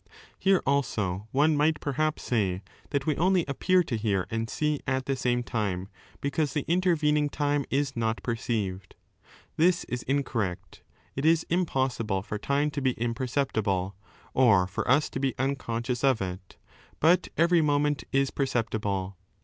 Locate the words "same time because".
5.15-6.53